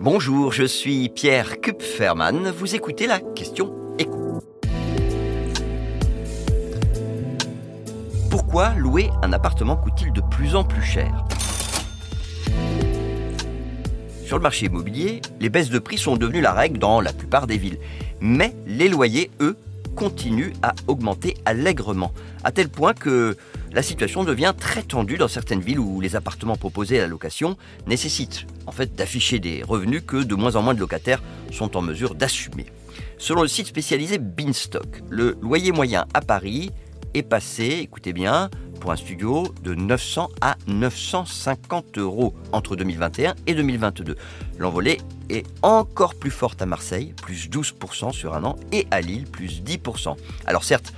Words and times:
Bonjour, 0.00 0.52
je 0.52 0.62
suis 0.62 1.08
Pierre 1.08 1.60
Kupferman. 1.60 2.52
Vous 2.52 2.76
écoutez 2.76 3.08
la 3.08 3.18
question 3.18 3.74
écho. 3.98 4.38
Pourquoi 8.30 8.74
louer 8.74 9.10
un 9.24 9.32
appartement 9.32 9.76
coûte-t-il 9.76 10.12
de 10.12 10.20
plus 10.20 10.54
en 10.54 10.62
plus 10.62 10.84
cher? 10.84 11.24
Sur 14.24 14.36
le 14.36 14.42
marché 14.44 14.66
immobilier, 14.66 15.20
les 15.40 15.48
baisses 15.48 15.70
de 15.70 15.80
prix 15.80 15.98
sont 15.98 16.16
devenues 16.16 16.42
la 16.42 16.52
règle 16.52 16.78
dans 16.78 17.00
la 17.00 17.12
plupart 17.12 17.48
des 17.48 17.58
villes. 17.58 17.80
Mais 18.20 18.54
les 18.68 18.88
loyers, 18.88 19.32
eux, 19.40 19.56
continuent 19.98 20.52
à 20.62 20.74
augmenter 20.86 21.36
allègrement, 21.44 22.12
à 22.44 22.52
tel 22.52 22.68
point 22.68 22.94
que 22.94 23.36
la 23.72 23.82
situation 23.82 24.22
devient 24.22 24.54
très 24.56 24.82
tendue 24.82 25.18
dans 25.18 25.26
certaines 25.26 25.60
villes 25.60 25.80
où 25.80 26.00
les 26.00 26.14
appartements 26.14 26.54
proposés 26.54 26.98
à 26.98 27.02
la 27.02 27.08
location 27.08 27.56
nécessitent 27.88 28.46
en 28.66 28.70
fait 28.70 28.94
d'afficher 28.94 29.40
des 29.40 29.64
revenus 29.64 30.02
que 30.06 30.22
de 30.22 30.34
moins 30.36 30.54
en 30.54 30.62
moins 30.62 30.74
de 30.74 30.78
locataires 30.78 31.20
sont 31.50 31.76
en 31.76 31.82
mesure 31.82 32.14
d'assumer. 32.14 32.66
Selon 33.18 33.42
le 33.42 33.48
site 33.48 33.66
spécialisé 33.66 34.18
Beanstock, 34.18 35.02
le 35.10 35.36
loyer 35.42 35.72
moyen 35.72 36.06
à 36.14 36.20
Paris 36.20 36.70
est 37.14 37.24
passé, 37.24 37.80
écoutez 37.82 38.12
bien, 38.12 38.50
pour 38.78 38.92
un 38.92 38.96
studio 38.96 39.52
de 39.62 39.74
900 39.74 40.30
à 40.40 40.56
950 40.66 41.98
euros 41.98 42.34
entre 42.52 42.76
2021 42.76 43.34
et 43.46 43.54
2022. 43.54 44.16
L'envolée 44.58 44.98
est 45.28 45.46
encore 45.62 46.14
plus 46.14 46.30
forte 46.30 46.62
à 46.62 46.66
Marseille, 46.66 47.14
plus 47.22 47.48
12% 47.48 48.12
sur 48.12 48.34
un 48.34 48.44
an, 48.44 48.56
et 48.72 48.86
à 48.90 49.00
Lille, 49.00 49.24
plus 49.24 49.62
10%. 49.62 50.16
Alors 50.46 50.64
certes, 50.64 50.92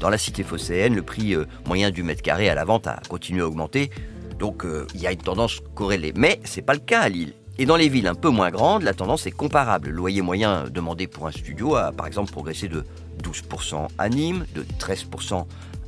dans 0.00 0.10
la 0.10 0.18
cité 0.18 0.42
phocéenne, 0.42 0.94
le 0.94 1.02
prix 1.02 1.34
euh, 1.34 1.46
moyen 1.66 1.90
du 1.90 2.02
mètre 2.02 2.22
carré 2.22 2.48
à 2.48 2.54
la 2.54 2.64
vente 2.64 2.86
a 2.86 3.00
continué 3.08 3.42
à 3.42 3.46
augmenter, 3.46 3.90
donc 4.38 4.64
euh, 4.64 4.86
il 4.94 5.00
y 5.00 5.06
a 5.06 5.12
une 5.12 5.18
tendance 5.18 5.60
corrélée. 5.74 6.12
Mais 6.16 6.40
ce 6.44 6.56
n'est 6.56 6.62
pas 6.62 6.74
le 6.74 6.80
cas 6.80 7.00
à 7.00 7.08
Lille. 7.08 7.32
Et 7.58 7.64
dans 7.64 7.76
les 7.76 7.88
villes 7.88 8.06
un 8.06 8.14
peu 8.14 8.28
moins 8.28 8.50
grandes, 8.50 8.82
la 8.82 8.92
tendance 8.92 9.26
est 9.26 9.30
comparable. 9.30 9.88
Le 9.88 9.94
loyer 9.94 10.20
moyen 10.20 10.64
demandé 10.70 11.06
pour 11.06 11.26
un 11.26 11.32
studio 11.32 11.74
a 11.74 11.90
par 11.90 12.06
exemple 12.06 12.30
progressé 12.30 12.68
de 12.68 12.84
12% 13.22 13.88
à 13.96 14.08
Nîmes, 14.10 14.44
de 14.54 14.62
13% 14.78 15.46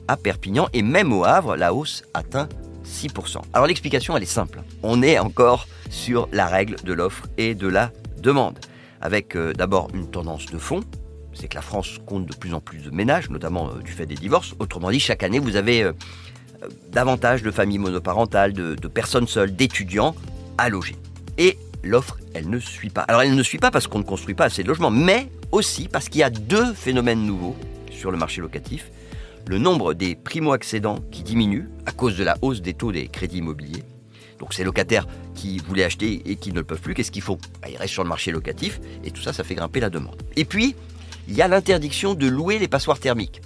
à 0.08 0.16
Perpignan 0.16 0.68
et 0.72 0.82
même 0.82 1.12
au 1.12 1.24
Havre, 1.24 1.56
la 1.56 1.72
hausse 1.72 2.02
atteint 2.14 2.48
6%. 2.84 3.38
Alors 3.52 3.66
l'explication, 3.66 4.16
elle 4.16 4.22
est 4.22 4.26
simple. 4.26 4.62
On 4.82 5.02
est 5.02 5.18
encore 5.18 5.68
sur 5.90 6.28
la 6.32 6.46
règle 6.46 6.76
de 6.82 6.92
l'offre 6.92 7.26
et 7.36 7.54
de 7.54 7.68
la 7.68 7.92
demande, 8.20 8.58
avec 9.00 9.36
euh, 9.36 9.52
d'abord 9.52 9.88
une 9.94 10.10
tendance 10.10 10.46
de 10.46 10.58
fond, 10.58 10.80
c'est 11.34 11.48
que 11.48 11.54
la 11.54 11.62
France 11.62 11.98
compte 12.04 12.26
de 12.26 12.34
plus 12.34 12.54
en 12.54 12.60
plus 12.60 12.78
de 12.78 12.90
ménages, 12.90 13.30
notamment 13.30 13.68
euh, 13.68 13.82
du 13.82 13.92
fait 13.92 14.06
des 14.06 14.16
divorces. 14.16 14.54
Autrement 14.58 14.90
dit, 14.90 14.98
chaque 14.98 15.22
année, 15.22 15.38
vous 15.38 15.56
avez 15.56 15.84
euh, 15.84 15.92
davantage 16.90 17.42
de 17.42 17.50
familles 17.50 17.78
monoparentales, 17.78 18.52
de, 18.52 18.74
de 18.74 18.88
personnes 18.88 19.28
seules, 19.28 19.54
d'étudiants 19.54 20.16
à 20.56 20.68
loger. 20.68 20.96
Et 21.36 21.56
l'offre, 21.84 22.18
elle 22.34 22.50
ne 22.50 22.58
suit 22.58 22.90
pas. 22.90 23.02
Alors 23.02 23.22
elle 23.22 23.34
ne 23.34 23.42
suit 23.42 23.58
pas 23.58 23.70
parce 23.70 23.86
qu'on 23.86 23.98
ne 23.98 24.04
construit 24.04 24.34
pas 24.34 24.46
assez 24.46 24.62
de 24.62 24.68
logements, 24.68 24.90
mais 24.90 25.30
aussi 25.52 25.88
parce 25.88 26.08
qu'il 26.08 26.20
y 26.20 26.24
a 26.24 26.30
deux 26.30 26.74
phénomènes 26.74 27.24
nouveaux 27.24 27.56
sur 27.90 28.10
le 28.10 28.18
marché 28.18 28.40
locatif 28.40 28.90
le 29.48 29.56
nombre 29.56 29.94
des 29.94 30.14
primo-accédants 30.14 30.98
qui 31.10 31.22
diminue 31.22 31.70
à 31.86 31.92
cause 31.92 32.18
de 32.18 32.22
la 32.22 32.36
hausse 32.42 32.60
des 32.60 32.74
taux 32.74 32.92
des 32.92 33.08
crédits 33.08 33.38
immobiliers. 33.38 33.82
Donc 34.38 34.52
ces 34.52 34.62
locataires 34.62 35.06
qui 35.34 35.56
voulaient 35.58 35.84
acheter 35.84 36.20
et 36.26 36.36
qui 36.36 36.52
ne 36.52 36.56
le 36.56 36.64
peuvent 36.64 36.82
plus, 36.82 36.92
qu'est-ce 36.92 37.10
qu'ils 37.10 37.22
font 37.22 37.38
bah, 37.62 37.68
Ils 37.70 37.78
restent 37.78 37.94
sur 37.94 38.02
le 38.02 38.10
marché 38.10 38.30
locatif 38.30 38.78
et 39.04 39.10
tout 39.10 39.22
ça, 39.22 39.32
ça 39.32 39.44
fait 39.44 39.54
grimper 39.54 39.80
la 39.80 39.88
demande. 39.88 40.22
Et 40.36 40.44
puis, 40.44 40.76
il 41.28 41.34
y 41.34 41.40
a 41.40 41.48
l'interdiction 41.48 42.12
de 42.12 42.26
louer 42.26 42.58
les 42.58 42.68
passoires 42.68 42.98
thermiques. 42.98 43.40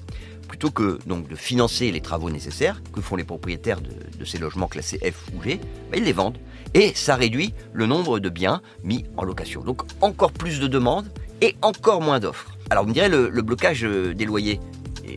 Plutôt 0.49 0.73
que 0.73 0.99
donc 1.07 1.29
de 1.29 1.37
financer 1.37 1.93
les 1.93 2.01
travaux 2.01 2.31
nécessaires, 2.31 2.83
que 2.93 3.01
font 3.01 3.15
les 3.15 3.25
propriétaires 3.25 3.81
de, 3.81 4.25
ces 4.25 4.39
logements 4.39 4.67
classés 4.67 4.99
F 4.99 5.29
ou 5.37 5.43
G, 5.43 5.61
bah, 5.91 5.99
ils 5.99 6.05
les 6.05 6.13
vendent. 6.13 6.39
Et 6.75 6.93
ça 6.97 7.15
réduit 7.15 7.55
le 7.73 7.87
nombre 7.87 8.19
de 8.19 8.29
biens 8.29 8.61
mis 8.83 9.05
en 9.17 9.23
location. 9.23 9.63
Donc 9.63 9.83
encore 10.01 10.33
plus 10.33 10.59
de 10.59 10.67
demandes 10.67 11.07
et 11.41 11.55
encore 11.63 12.01
moins 12.01 12.19
d'offres. 12.19 12.51
Alors 12.71 12.83
vous 12.83 12.89
me 12.89 12.95
direz, 12.95 13.09
le 13.09 13.43
blocage 13.43 13.85
euh, 13.85 14.15
des 14.15 14.25
loyers, 14.25 14.59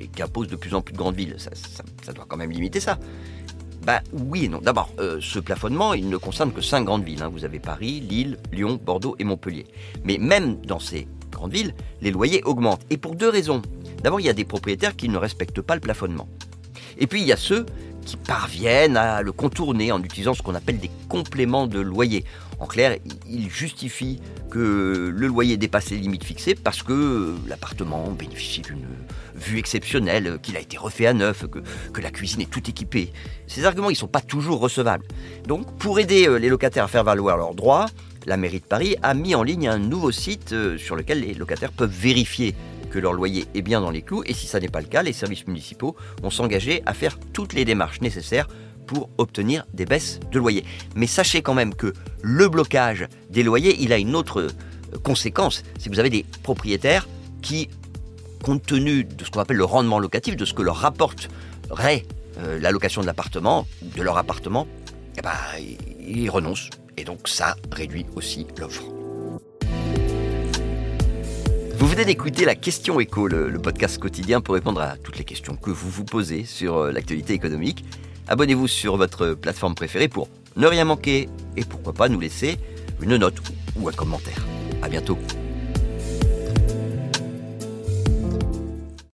qu'impose 0.08 0.48
de 0.48 0.56
plus 0.56 0.74
en 0.74 0.82
plus 0.82 0.94
de 0.94 0.98
grandes 0.98 1.16
villes. 1.16 1.36
Ça, 1.38 2.14
doit 2.14 2.26
quand 2.28 2.38
même 2.38 2.52
limiter 2.52 2.80
ça. 2.80 2.98
Bah 3.86 4.02
oui 4.14 4.46
et 4.46 4.50
non. 4.50 4.60
D'abord, 4.60 4.90
euh, 5.00 5.20
ce 5.22 5.40
plafonnement, 5.40 5.94
il 5.94 6.10
ne 6.10 6.18
concerne 6.18 6.52
que 6.52 6.62
cinq 6.62 6.86
grandes 6.86 7.04
villes. 7.04 7.22
Hein. 7.22 7.30
Vous 7.32 7.46
avez 7.46 7.60
Paris, 7.60 8.00
Lille, 8.00 8.38
Lyon, 8.52 8.80
Bordeaux 8.84 9.16
et 9.20 9.24
Montpellier. 9.24 9.68
Mais 10.04 10.18
même 10.18 10.60
dans 10.62 10.80
ces 10.80 11.08
grandes 11.32 11.52
villes, 11.52 11.76
les 12.02 12.12
loyers 12.12 12.42
augmentent. 12.44 12.86
Et 12.90 12.98
pour 12.98 13.16
deux 13.16 13.30
raisons. 13.30 13.62
D'abord, 14.04 14.20
il 14.20 14.26
y 14.26 14.30
a 14.30 14.34
des 14.34 14.46
propriétaires 14.46 14.96
qui 14.96 15.10
ne 15.10 15.18
respectent 15.18 15.62
pas 15.62 15.76
le 15.76 15.82
plafonnement. 15.82 16.28
Et 16.98 17.08
puis, 17.08 17.22
il 17.22 17.28
y 17.28 17.32
a 17.32 17.38
ceux 17.38 17.66
qui 18.06 18.18
parviennent 18.18 18.98
à 18.98 19.22
le 19.22 19.32
contourner 19.32 19.92
en 19.92 20.02
utilisant 20.02 20.34
ce 20.34 20.42
qu'on 20.42 20.56
appelle 20.56 20.78
des 20.78 20.92
compléments 21.10 21.68
de 21.68 21.80
loyer. 21.80 22.24
En 22.60 22.68
clair, 22.68 22.98
ils 23.28 23.50
justifient 23.50 24.22
que 24.50 25.12
le 25.14 25.28
loyer 25.28 25.58
dépasse 25.58 25.90
les 25.90 25.98
limites 25.98 26.24
fixées 26.24 26.56
parce 26.56 26.84
que 26.84 27.36
l'appartement 27.48 28.12
bénéficie 28.12 28.62
d'une 28.62 28.86
vue 29.46 29.60
exceptionnelle, 29.60 30.40
qu'il 30.42 30.58
a 30.58 30.60
été 30.60 30.78
refait 30.78 31.08
à 31.08 31.14
neuf, 31.14 31.46
que, 31.48 32.02
la 32.02 32.12
cuisine 32.12 32.42
est 32.42 32.50
tout 32.50 32.70
équipée. 32.70 33.12
Ces 33.48 33.66
arguments, 33.66 33.90
ils 33.90 33.94
ne 33.94 33.98
sont 33.98 34.08
pas 34.08 34.22
toujours 34.22 34.60
recevables. 34.60 35.06
Donc, 35.48 35.78
pour 35.78 36.00
aider 36.00 36.28
euh, 36.28 36.38
les 36.38 36.50
locataires 36.50 36.86
à 36.86 36.88
faire 36.88 37.04
valoir 37.04 37.38
leurs 37.38 37.56
droits, 37.56 37.88
la 38.26 38.38
mairie 38.38 38.60
de 38.60 38.66
Paris 38.66 38.96
a 39.02 39.14
mis 39.14 39.36
en 39.36 39.44
ligne 39.44 39.68
un 39.68 39.78
nouveau 39.78 40.12
site 40.12 40.54
euh, 40.54 40.78
sur 40.78 40.96
lequel 40.96 41.22
les 41.22 41.34
locataires 41.34 41.72
peuvent 41.72 41.92
vérifier 41.92 42.56
que 42.92 43.00
leur 43.00 43.14
loyer 43.14 43.46
est 43.54 43.62
bien 43.62 43.82
dans 43.82 43.92
les 43.92 44.02
clous 44.02 44.24
et 44.26 44.34
si 44.34 44.48
ça 44.48 44.60
n'est 44.60 44.70
pas 44.70 44.82
le 44.82 44.88
cas, 44.88 45.04
les 45.04 45.14
services 45.14 45.48
municipaux 45.48 45.96
vont 46.22 46.30
s'engager 46.30 46.82
à 46.86 46.94
faire 46.94 47.20
toutes 47.34 47.54
les 47.54 47.66
démarches 47.66 48.02
nécessaires 48.02 48.48
pour 48.86 49.10
obtenir 49.18 49.66
des 49.74 49.86
baisses 49.86 50.20
de 50.32 50.40
loyer. 50.40 50.64
Mais 50.96 51.08
sachez 51.08 51.42
quand 51.42 51.54
même 51.54 51.74
que 51.74 51.94
le 52.22 52.48
blocage 52.48 53.08
des 53.30 53.44
loyers, 53.44 53.76
il 53.80 53.92
a 53.92 53.98
une 53.98 54.16
autre 54.16 54.42
euh, 54.42 54.98
conséquence, 55.04 55.64
que 55.84 55.90
vous 55.90 56.00
avez 56.00 56.10
des 56.10 56.26
propriétaires 56.44 57.08
qui, 57.42 57.70
compte 58.44 58.64
tenu 58.64 59.04
de 59.04 59.24
ce 59.24 59.32
qu'on 59.32 59.40
appelle 59.40 59.58
le 59.58 59.66
rendement 59.66 60.00
locatif, 60.00 60.36
de 60.36 60.46
ce 60.46 60.54
que 60.54 60.62
leur 60.62 60.78
rapporterait 60.78 62.06
euh, 62.40 62.60
la 62.60 62.72
location 62.72 63.02
de 63.02 63.08
l'appartement, 63.08 63.68
de 63.82 64.02
leur 64.02 64.18
appartement, 64.18 64.68
eh 65.18 65.22
ben, 65.22 65.32
ils 66.00 66.30
renoncent. 66.30 66.70
Et 66.98 67.04
donc 67.04 67.28
ça 67.28 67.56
réduit 67.72 68.06
aussi 68.16 68.48
l'offre. 68.58 68.84
Vous 71.78 71.88
venez 71.88 72.06
d'écouter 72.06 72.46
la 72.46 72.56
question 72.56 73.00
écho, 73.00 73.28
le, 73.28 73.52
podcast 73.60 73.98
quotidien 73.98 74.42
pour 74.42 74.56
répondre 74.56 74.82
à 74.82 74.96
toutes 74.98 75.18
les 75.18 75.26
questions 75.26 75.56
que 75.56 75.70
vous 75.72 75.90
vous 75.90 76.06
posez 76.06 76.46
sur 76.46 76.78
euh, 76.78 76.92
l'actualité 76.92 77.34
économique. 77.34 77.84
Abonnez-vous 78.28 78.68
sur 78.68 78.98
votre 78.98 79.34
plateforme 79.34 79.76
préférée 79.76 80.08
pour 80.08 80.30
ne 80.56 80.68
rien 80.68 80.86
manquer 80.86 81.30
et 81.58 81.64
pourquoi 81.64 81.94
pas 81.94 82.10
nous 82.10 82.20
laisser 82.20 82.58
une 83.02 83.18
note 83.18 83.36
ou 83.76 83.88
un 83.90 83.92
commentaire. 83.92 84.46
À 84.82 84.90
bientôt. 84.90 85.18